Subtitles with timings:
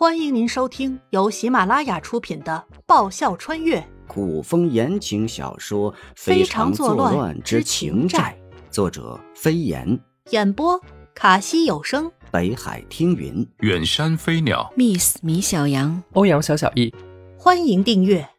[0.00, 3.86] 欢迎您收听由喜马拉雅出品的《爆笑穿越。
[4.08, 8.34] 古风言情小说《非常作乱之情债》，
[8.72, 10.00] 作者飞檐，
[10.30, 10.80] 演播
[11.14, 16.94] 卡西有声，北海听云，远山飞鸟，Miss 米小羊，欧阳小小易。
[17.36, 18.30] 欢迎订阅。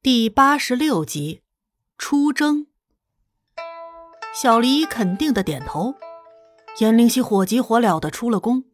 [0.00, 1.42] 第八十六集
[1.98, 2.60] 《出征》。
[4.34, 5.96] 小黎肯定的点头。
[6.78, 8.64] 颜灵犀火急火燎的出了宫，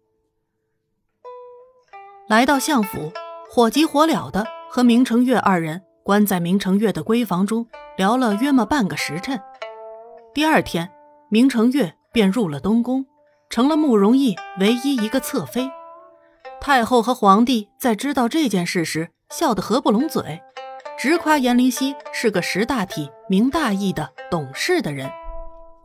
[2.29, 3.13] 来到相府，
[3.51, 7.67] 火急火燎的和明成月二人关在明成月的闺房中
[7.99, 9.39] 聊了约么半个时辰。
[10.33, 10.91] 第二天，
[11.29, 13.05] 明成月便入了东宫，
[13.51, 15.71] 成了慕容逸唯一一个侧妃。
[16.59, 20.41] 太后和皇帝在知道这件事时，笑得合不拢嘴，
[20.99, 25.11] 直夸颜灵犀是个识大体、明大义的懂事的人。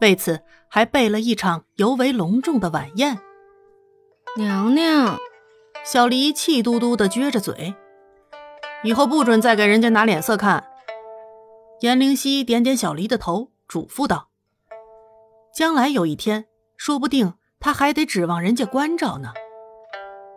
[0.01, 0.41] 为此，
[0.75, 3.17] 还备了一场尤为隆重的晚宴。
[4.35, 5.17] 娘娘，
[5.85, 7.73] 小黎气嘟嘟的撅着嘴，
[8.83, 10.67] 以后不准再给人家拿脸色看。
[11.79, 14.27] 颜灵犀点点小黎的头，嘱咐道
[15.55, 16.43] ：“将来有一天，
[16.75, 19.31] 说不定他还得指望人家关照呢。”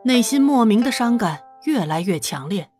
[0.06, 2.70] 内心莫名的伤感越来越强烈，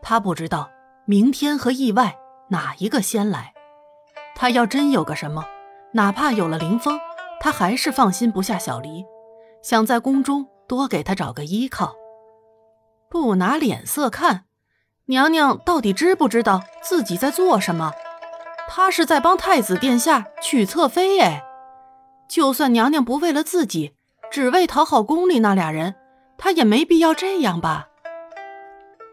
[0.00, 0.70] 他不知道
[1.04, 2.16] 明天和意外
[2.48, 3.52] 哪一个先来。
[4.34, 5.44] 他要真有个什么。
[5.94, 6.98] 哪怕有了林峰，
[7.40, 9.04] 他还是放心不下小离，
[9.62, 11.94] 想在宫中多给他找个依靠。
[13.08, 14.46] 不拿脸色看，
[15.06, 17.92] 娘娘到底知不知道自己在做什么？
[18.68, 21.44] 他是在帮太子殿下娶侧妃哎！
[22.28, 23.94] 就算娘娘不为了自己，
[24.32, 25.94] 只为讨好宫里那俩人，
[26.36, 27.86] 他也没必要这样吧？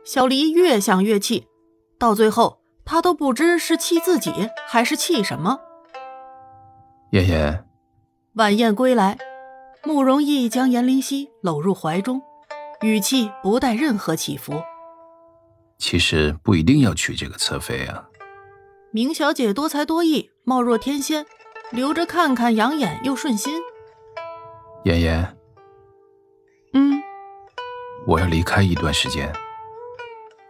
[0.04, 1.48] 小离越想越气，
[2.00, 5.59] 到最后他都不知是气自己还是气什么。
[7.12, 7.66] 妍妍，
[8.36, 9.17] 晚宴归来，
[9.84, 12.22] 慕容逸将颜灵犀搂入怀中，
[12.84, 14.53] 语气不带任何起伏。
[15.78, 18.08] 其实不一定要娶这个侧妃啊。
[18.91, 21.25] 明小姐多才多艺，貌若天仙，
[21.72, 23.59] 留着看看养眼又顺心。
[24.86, 25.38] 妍妍，
[26.72, 26.94] 嗯，
[28.07, 29.30] 我要离开一段时间。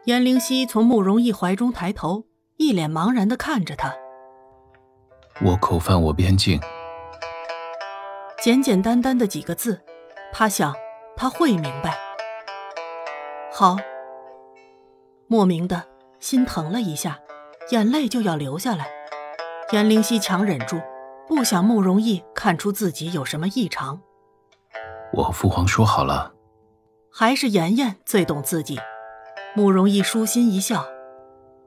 [0.06, 3.92] 颜灵犀从慕容逸怀中抬头，一脸茫然的看着他。
[5.44, 6.60] 我口犯我边境，
[8.44, 9.82] 简简单单的几个字，
[10.32, 10.76] 他想
[11.18, 11.98] 他会明白。
[13.52, 13.76] 好，
[15.26, 15.84] 莫名的
[16.20, 17.20] 心疼了一下，
[17.72, 18.88] 眼泪就要流下来。
[19.72, 20.80] 颜灵犀强忍住，
[21.28, 24.00] 不想慕容易看出自己有什么异常。
[25.12, 26.34] 我和父皇说好了，
[27.12, 28.80] 还是妍妍最懂自己。
[29.56, 30.86] 慕容易舒心一笑，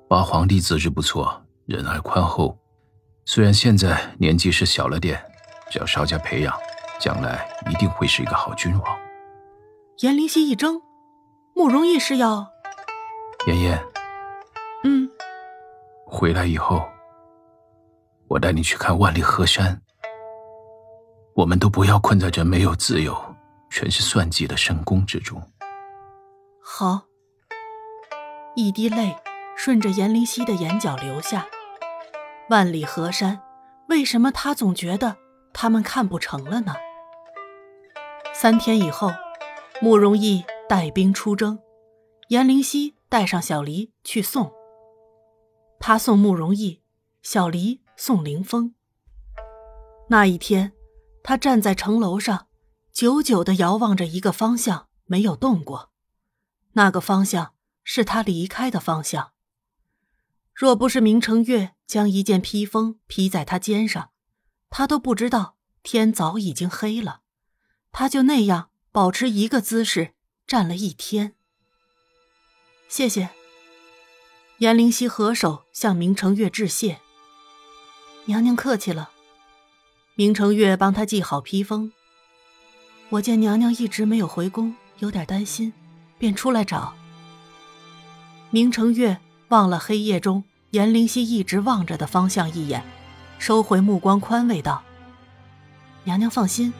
[0.08, 2.56] 八皇帝资质不错，仁爱宽厚。
[3.26, 5.20] 虽然现在年纪是小了点，
[5.70, 6.54] 只要稍加培养，
[7.00, 8.98] 将来一定会是一个好君王。
[10.00, 10.82] 颜灵犀一怔，
[11.54, 12.46] 慕容易是要？
[13.46, 13.82] 妍妍，
[14.84, 15.08] 嗯，
[16.06, 16.82] 回来以后，
[18.28, 19.80] 我带你去看万里河山。
[21.34, 23.16] 我们都不要困在这没有自由、
[23.70, 25.42] 全是算计的深宫之中。
[26.62, 27.02] 好。
[28.56, 29.16] 一滴泪
[29.56, 31.44] 顺着颜灵犀的眼角流下。
[32.50, 33.40] 万里河山，
[33.88, 35.16] 为什么他总觉得
[35.54, 36.74] 他们看不成了呢？
[38.34, 39.10] 三天以后，
[39.80, 41.58] 慕容逸带兵出征，
[42.28, 44.52] 颜灵犀带上小黎去送。
[45.80, 46.82] 他送慕容逸，
[47.22, 48.74] 小黎送凌风。
[50.08, 50.72] 那一天，
[51.22, 52.48] 他站在城楼上，
[52.92, 55.90] 久久地遥望着一个方向，没有动过。
[56.74, 59.33] 那个方向是他离开的方向。
[60.54, 64.10] 若不是明成月将一件披风披在他肩上，
[64.70, 67.22] 他都不知道天早已经黑了。
[67.90, 70.14] 他就那样保持一个姿势
[70.46, 71.34] 站了一天。
[72.88, 73.30] 谢谢。
[74.58, 77.00] 颜灵犀合手向明成月致谢。
[78.26, 79.10] 娘娘客气了。
[80.14, 81.92] 明成月帮他系好披风。
[83.08, 85.72] 我见娘娘一直没有回宫，有点担心，
[86.16, 86.94] 便出来找。
[88.50, 89.20] 明成月。
[89.48, 90.42] 望了黑夜中
[90.74, 92.82] 颜灵犀一直望着的方向一眼，
[93.38, 94.82] 收回目光，宽慰道
[96.02, 96.74] ：“娘娘放心，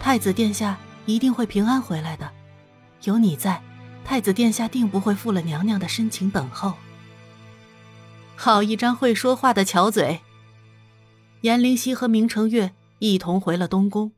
[0.00, 0.76] 太子殿下
[1.06, 2.28] 一定会平安回来的。
[3.04, 3.62] 有你在，
[4.04, 6.74] 太子殿下定不会负了娘娘的深情等候。”
[8.34, 10.18] 好一张会说话的巧嘴。
[11.42, 14.10] 颜灵犀和明成月一同回了东宫。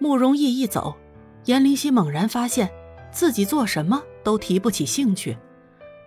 [0.00, 0.96] 慕容逸一走，
[1.44, 2.72] 颜灵犀猛然发现
[3.12, 5.36] 自己做什么都提不起兴趣。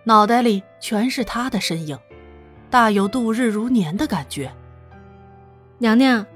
[0.02, 1.96] 脑袋里全是他的身影，
[2.70, 4.52] 大有度日如年的感觉。
[5.78, 6.26] 娘娘，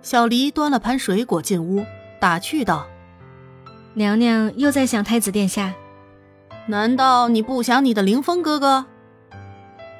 [0.00, 1.84] 小黎端了盘水果进屋，
[2.20, 2.86] 打趣道
[3.94, 5.74] ：“娘娘又在想太子殿下。
[6.66, 8.86] 难道你不想你的凌风哥哥？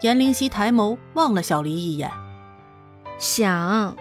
[0.03, 2.11] 颜灵犀抬眸望了小离一眼，
[3.19, 3.97] 想。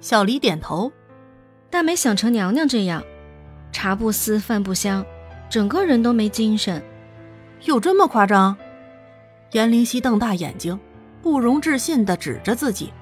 [0.00, 0.92] 小离点头，
[1.70, 3.02] 但没想成娘娘这样，
[3.72, 5.04] 茶不思饭不香，
[5.48, 6.82] 整个人都没精神。
[7.64, 8.56] 有这么夸张？
[9.52, 10.78] 颜灵犀瞪大眼睛，
[11.24, 12.92] 不容置信的指着自己。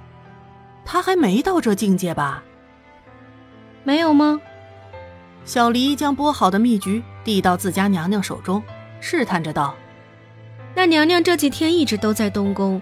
[0.84, 2.40] 他还没到这境界吧？
[3.82, 4.40] 没有吗？
[5.44, 8.62] 小离将剥好的蜜橘递到自家娘娘手中，
[9.00, 9.74] 试探着道
[10.72, 12.80] ：“那娘娘这几天一直都在东宫，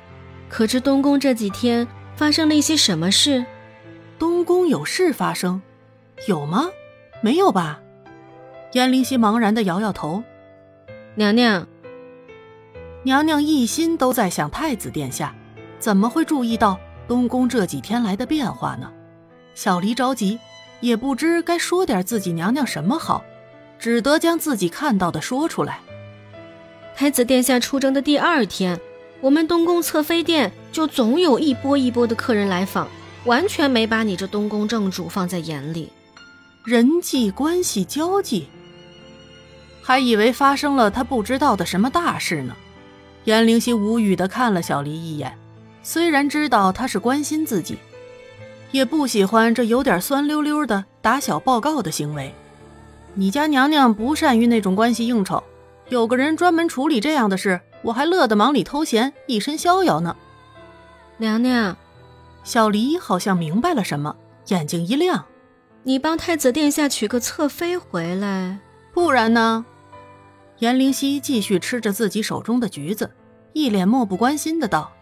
[0.50, 3.42] 可知东宫这几天发生了一些什么事？”
[4.20, 5.62] 东宫有事发生，
[6.28, 6.68] 有吗？
[7.22, 7.80] 没有吧？
[8.72, 10.22] 燕灵犀茫然的摇摇头。
[11.14, 11.66] 娘娘，
[13.02, 15.34] 娘娘一心都在想太子殿下，
[15.78, 18.90] 怎么会注意到东宫这几天来的变化呢？
[19.54, 20.38] 小离着急，
[20.80, 23.24] 也不知该说点自己娘娘什么好，
[23.78, 25.80] 只得将自己看到的说出来。
[26.94, 28.78] 太子殿下出征的第二天，
[29.22, 32.86] 我们东宫侧妃殿就总有一波一波的客人来访。
[33.24, 35.92] 完全没把你这东宫正主放在眼里，
[36.64, 38.48] 人际关系交际，
[39.82, 42.56] 还以为发生了他不知道的什么大事呢。
[43.24, 45.36] 颜灵犀无语的看了小离一眼，
[45.82, 47.78] 虽然知道他是关心自己，
[48.70, 52.34] 也不喜欢这有点酸溜溜的打小报告的行为。
[53.14, 55.42] 你家娘娘不善于那种关系应酬，
[55.88, 60.16] 有个人专门处理这样的事，我还乐得忙里偷闲，一身逍遥呢。
[61.18, 61.76] 娘娘。
[62.42, 65.26] 小离好像明白了什么，眼睛一亮
[65.84, 68.58] ：“你帮太子殿下娶个侧妃回来，
[68.94, 69.66] 不然呢？”
[70.60, 73.10] 颜灵犀继续吃着自己手中的橘子，
[73.54, 74.92] 一脸漠不关心的道：“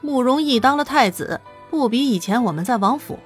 [0.00, 3.18] 慕容易当了太子，不比以前我们在王府。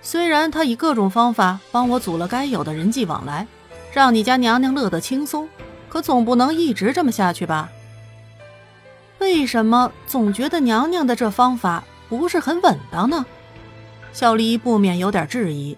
[0.00, 3.48] 虽然他以各种方法帮我阻了该有的人际往来，
[3.92, 5.48] 让你家娘娘乐得轻松，
[5.88, 7.68] 可总不能一直这么下去吧？
[9.18, 13.26] 为什么总觉得娘娘的这方法？”不是很稳当呢，
[14.12, 15.76] 小离不免有点质疑。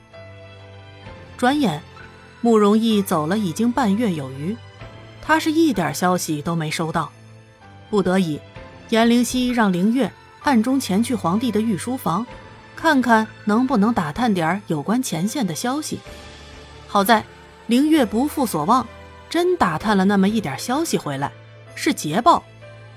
[1.39, 1.81] 转眼，
[2.43, 4.55] 慕容易走了已经半月有余，
[5.29, 7.13] 他是一点消息都没收到。
[7.91, 8.41] 不得已，
[8.89, 10.11] 颜灵犀让灵月
[10.41, 12.27] 暗中前去皇帝的御书房，
[12.75, 16.01] 看看能不能打探点有关前线的消息。
[16.87, 17.23] 好在
[17.67, 18.87] 灵月不负所望，
[19.29, 21.31] 真打探了那么一点消息回来，
[21.75, 22.43] 是捷报，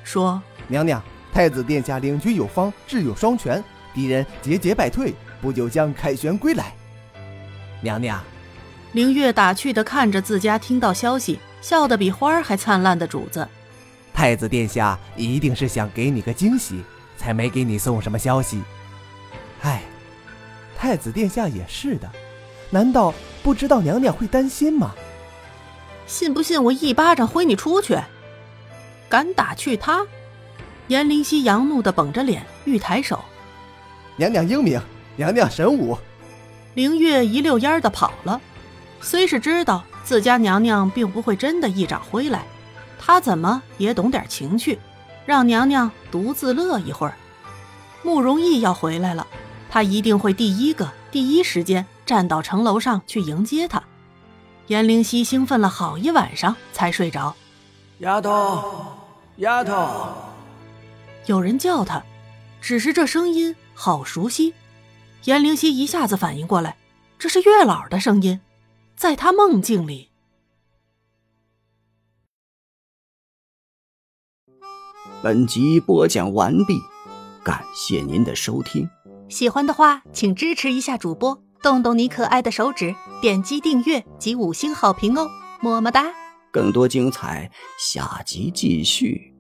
[0.06, 1.04] 说娘娘。
[1.34, 3.62] 太子殿下领军有方，智勇双全，
[3.94, 6.74] 敌人节节败退，不久将凯旋归来。
[7.82, 8.22] 娘娘，
[8.94, 13.48] 凌月打趣地看着自家听到消息笑得比花儿还灿烂的主子。
[14.14, 16.84] 太子殿下一定是想给你个惊喜，
[17.18, 18.62] 才没给你送什么消息。
[19.62, 19.84] 唉，
[20.78, 22.12] 太子殿下也是的，
[22.70, 24.94] 难道不知道娘娘会担心吗？
[26.08, 27.98] 信不信我一巴掌挥你出去？
[29.08, 30.06] 敢打去他？
[30.88, 33.24] 颜灵犀扬怒的绷着脸，欲抬手。
[34.18, 34.82] 娘娘英明，
[35.16, 35.98] 娘娘神武。
[36.74, 38.42] 凌月一溜烟的跑了。
[39.00, 42.44] 虽是知道自家娘娘并不会真的一掌挥来，
[43.00, 44.80] 她怎么也懂点情趣，
[45.26, 47.14] 让娘娘独自乐一会儿。
[48.04, 49.28] 慕容易要回来了，
[49.70, 53.82] 他一定会第一个、第一时间站到城楼上去迎接他。
[54.68, 57.36] 颜灵犀兴奋了好一晚上才睡着。
[58.00, 58.96] 丫头，
[59.38, 60.14] 丫头。
[61.28, 62.04] 有人叫他，
[62.60, 64.56] 只是这声音好熟悉。
[65.26, 66.76] 颜灵犀一下子反应过来，
[67.20, 68.40] 这是月老的声音，
[69.02, 70.12] 在他梦境里。
[75.24, 76.78] 本集播讲完毕，
[77.44, 78.88] 感谢您的收听。
[79.28, 82.94] 喜欢的话，请支持一下主播，动动你可爱的手指，
[83.24, 85.28] 点击订阅及五星好评哦，
[85.64, 86.06] 么么哒！
[86.52, 89.31] 更多精彩，下集继续。